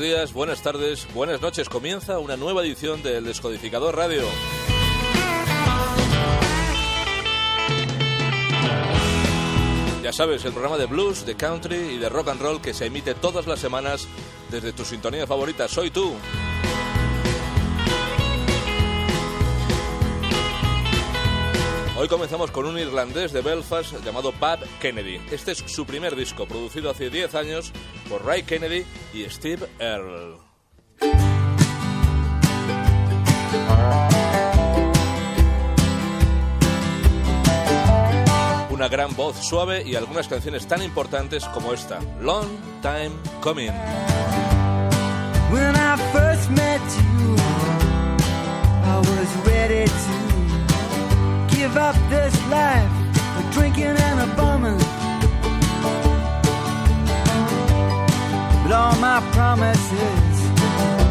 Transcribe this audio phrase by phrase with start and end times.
[0.00, 1.68] Buenos días, buenas tardes, buenas noches.
[1.68, 4.22] Comienza una nueva edición del Descodificador Radio.
[10.02, 12.86] Ya sabes, el programa de blues, de country y de rock and roll que se
[12.86, 14.08] emite todas las semanas
[14.50, 15.68] desde tu sintonía favorita.
[15.68, 16.14] Soy tú.
[22.00, 25.20] Hoy comenzamos con un irlandés de Belfast llamado Bob Kennedy.
[25.30, 27.72] Este es su primer disco, producido hace 10 años
[28.08, 30.38] por Ray Kennedy y Steve Earle.
[38.70, 42.48] Una gran voz suave y algunas canciones tan importantes como esta, Long
[42.80, 43.10] Time
[43.42, 43.72] Coming.
[45.52, 46.80] When I first met
[47.20, 47.36] you,
[48.86, 50.29] I
[51.60, 52.90] give up this life
[53.36, 54.78] of drinking and a bumming.
[58.62, 61.09] But all my promises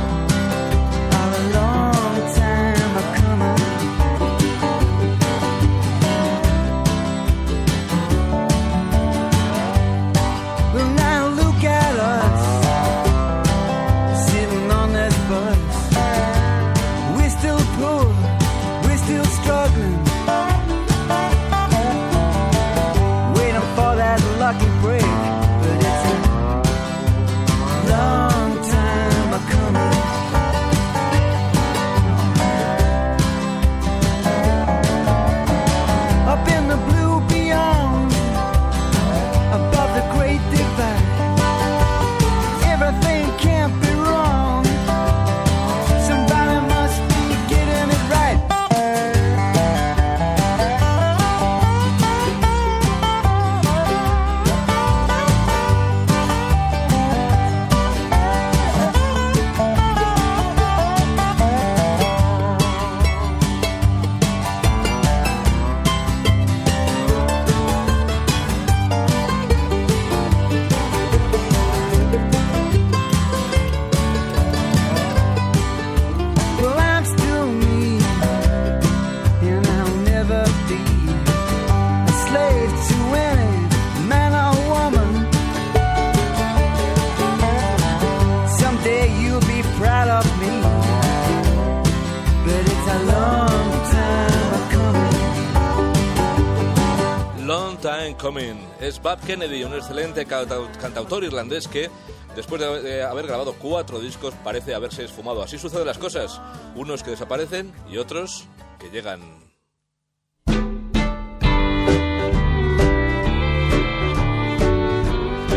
[98.16, 98.58] Coming.
[98.80, 101.90] Es Bob Kennedy, un excelente canta- cantautor irlandés que,
[102.36, 105.42] después de de haber grabado cuatro discos, parece haberse esfumado.
[105.44, 106.40] Así suceden las cosas.
[106.76, 108.46] Unos que desaparecen y otros
[108.80, 109.22] que llegan.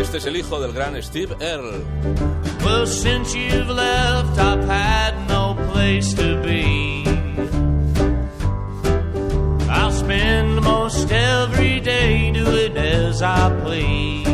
[0.01, 1.85] Este es el hijo del gran Steve Earle.
[2.65, 7.05] Well, since you've left, I've had no place to be.
[9.71, 11.09] I'll spend most
[13.13, 14.32] as I please.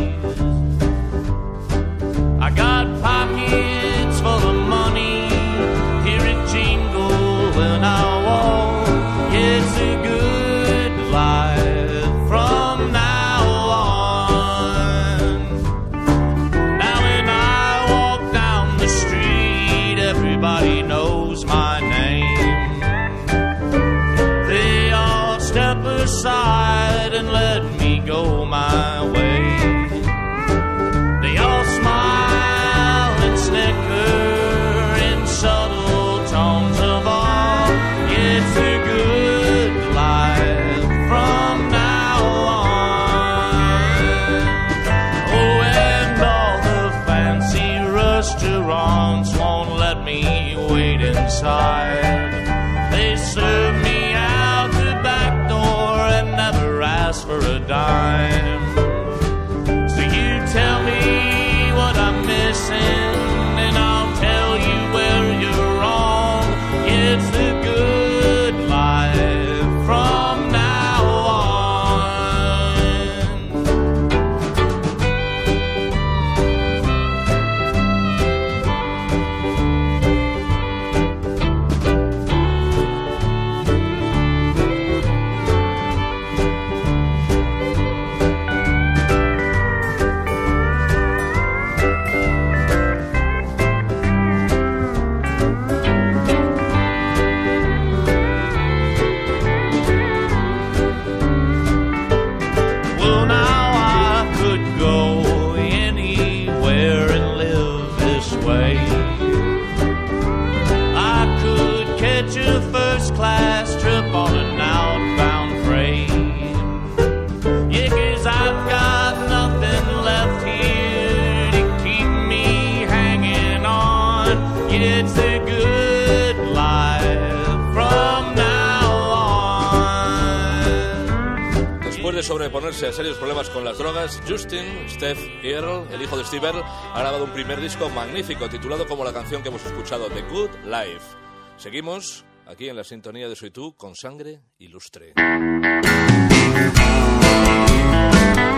[131.83, 136.25] Después de sobreponerse a serios problemas con las drogas, Justin Steph Earle, el hijo de
[136.25, 140.09] Steve Earle, ha grabado un primer disco magnífico titulado como la canción que hemos escuchado,
[140.11, 141.17] The Good Life.
[141.57, 145.15] Seguimos aquí en la sintonía de Soy Tú con sangre ilustre.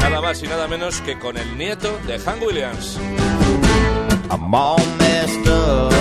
[0.01, 2.99] Nada más y nada menos que con el nieto de Hank Williams.
[4.31, 6.00] I'm all messed up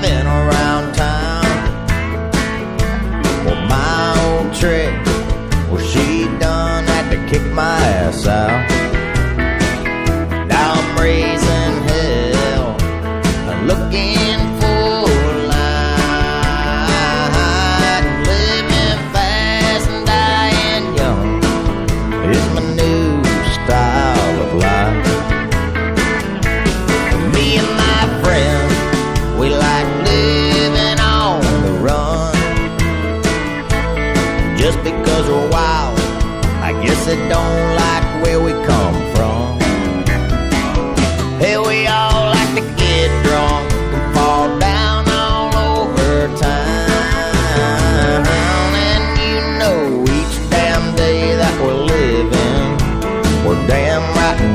[0.00, 1.44] driving around town.
[3.44, 4.92] Well, my old trick,
[5.70, 8.77] well, she done had to kick my ass out.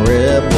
[0.06, 0.53] Rip.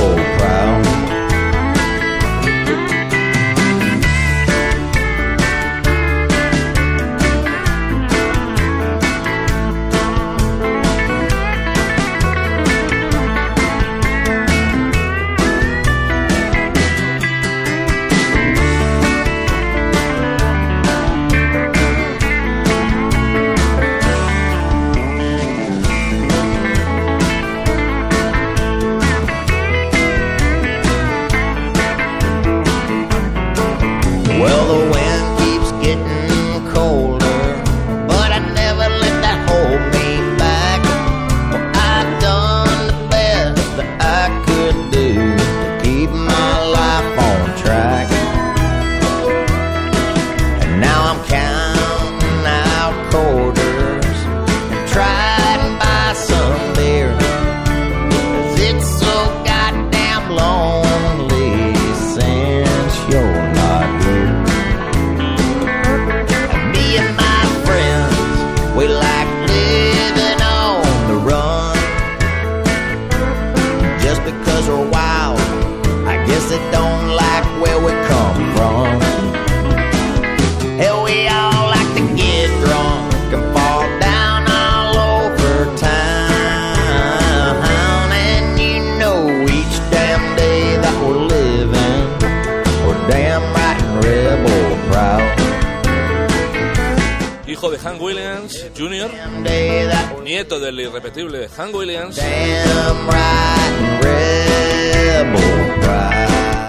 [98.56, 102.18] Williams Jr., nieto del irrepetible Hank Williams.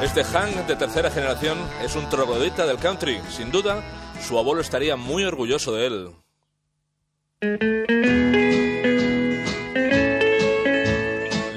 [0.03, 3.21] Este Hank de tercera generación es un troglodita del country.
[3.31, 3.83] Sin duda,
[4.27, 6.11] su abuelo estaría muy orgulloso de él.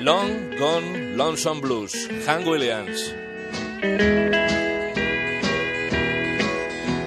[0.04, 3.14] Long Gone Lonesome Blues, Hank Williams.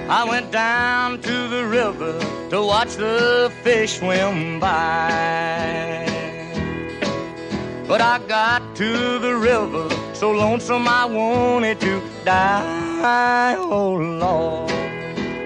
[0.09, 6.05] I went down to the river to watch the fish swim by.
[7.87, 13.55] But I got to the river so lonesome I wanted to die.
[13.57, 14.69] Oh Lord.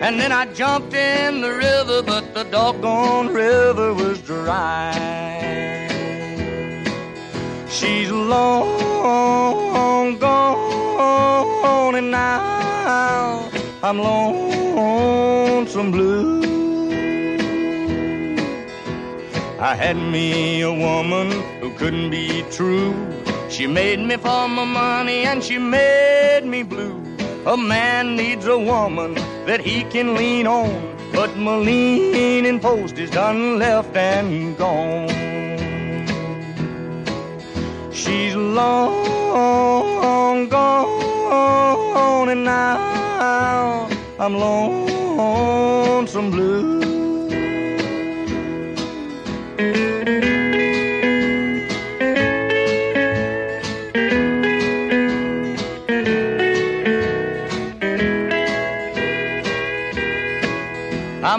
[0.04, 4.92] And then I jumped in the river, but the doggone river was dry.
[7.70, 13.50] She's long gone, and now
[13.82, 16.57] I'm lonesome blue.
[19.60, 22.94] I had me a woman who couldn't be true.
[23.50, 27.02] She made me for my money and she made me blue.
[27.48, 29.16] A man needs a woman
[29.48, 35.10] that he can lean on, but my leaning post is done left and gone.
[37.92, 46.77] She's long gone, and now I'm lonesome blue.
[49.60, 49.74] I'm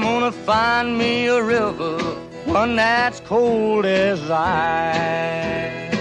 [0.03, 1.99] gonna find me a river,
[2.45, 5.95] one that's cold as ice.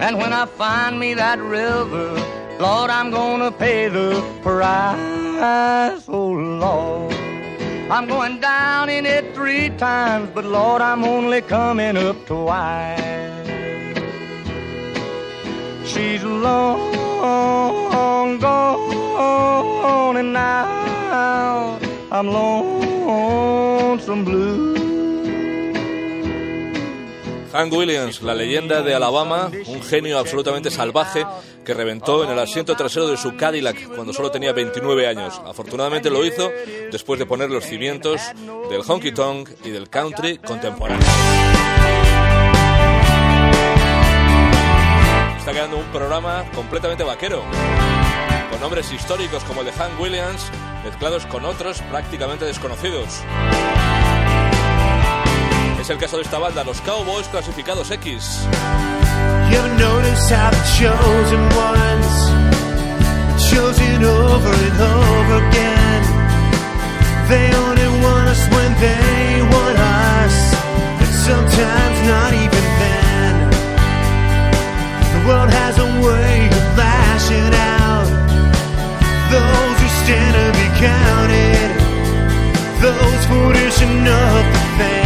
[0.00, 2.12] And when I find me that river,
[2.58, 6.08] Lord, I'm gonna pay the price.
[6.08, 7.19] Oh, Lord.
[7.90, 13.00] I'm going down in it three times, but Lord, I'm only coming up twice.
[15.84, 16.78] She's long
[18.38, 21.80] gone, and now
[22.12, 24.70] I'm lonesome blue.
[27.52, 31.26] Hank Williams, la leyenda de Alabama, un genio absolutamente salvaje
[31.64, 35.40] que reventó en el asiento trasero de su Cadillac cuando solo tenía 29 años.
[35.44, 36.50] Afortunadamente lo hizo
[36.90, 38.20] después de poner los cimientos
[38.70, 41.06] del honky tonk y del country contemporáneo.
[45.38, 47.42] Está quedando un programa completamente vaquero,
[48.50, 50.50] con nombres históricos como el de Hank Williams,
[50.84, 53.22] mezclados con otros prácticamente desconocidos.
[55.80, 58.46] Es el caso de esta banda, los Cowboys clasificados X.
[59.50, 62.10] You ever notice how the chosen ones
[63.30, 66.02] are chosen over and over again?
[67.26, 70.36] They only want us when they want us,
[70.98, 73.34] but sometimes not even then.
[75.14, 78.06] The world has a way of lashing out.
[79.34, 81.70] Those who stand to be counted,
[82.86, 84.99] those foolish enough to think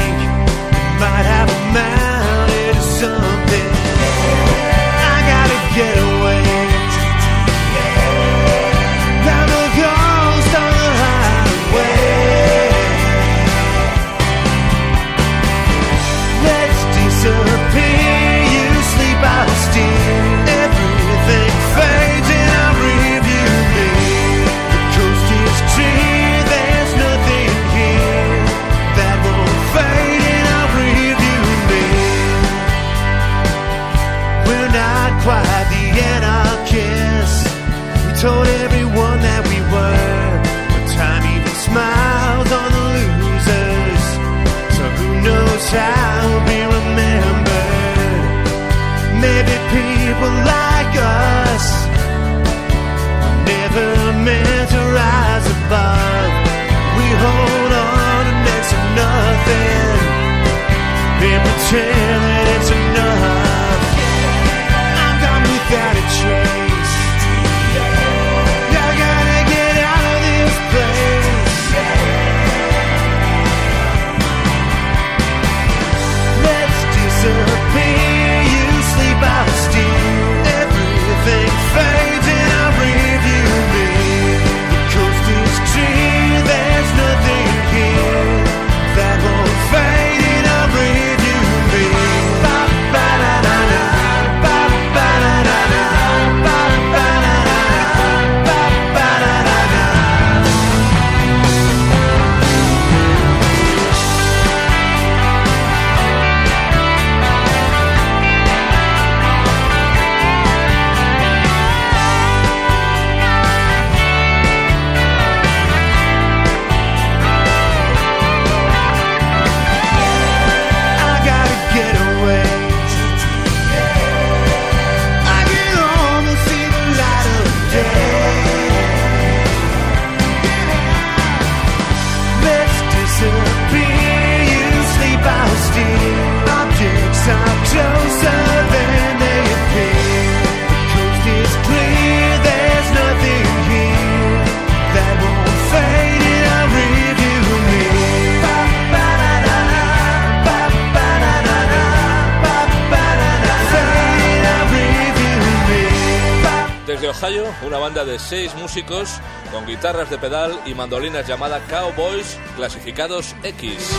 [157.62, 159.20] una banda de seis músicos
[159.52, 163.90] con guitarras de pedal y mandolinas llamada Cowboys, clasificados X.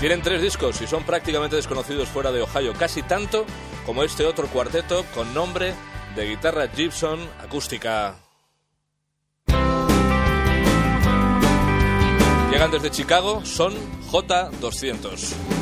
[0.00, 3.46] Tienen tres discos y son prácticamente desconocidos fuera de Ohio, casi tanto
[3.86, 5.74] como este otro cuarteto con nombre
[6.14, 8.16] de guitarra Gibson acústica.
[12.50, 13.74] Llegan desde Chicago, son
[14.10, 15.53] J200.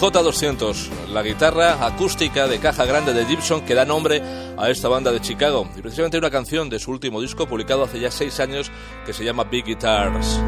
[0.00, 4.20] J200, la guitarra acústica de caja grande de Gibson que da nombre
[4.58, 5.66] a esta banda de Chicago.
[5.74, 8.70] Y precisamente una canción de su último disco publicado hace ya seis años
[9.06, 10.38] que se llama Big Guitars.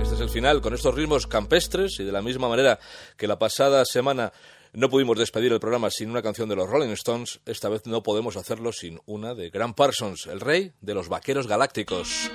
[0.00, 2.78] Este es el final con estos ritmos campestres y de la misma manera
[3.16, 4.32] que la pasada semana
[4.72, 8.04] no pudimos despedir el programa sin una canción de los Rolling Stones, esta vez no
[8.04, 12.30] podemos hacerlo sin una de Grant Parsons, el rey de los vaqueros galácticos.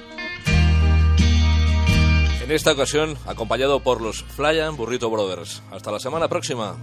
[2.47, 5.61] En esta ocasión, acompañado por los Flyan Burrito Brothers.
[5.69, 6.77] Hasta la semana próxima.